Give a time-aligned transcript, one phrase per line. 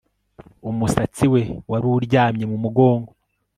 [0.69, 3.11] Umusatsi we wari uryamye mu mugongo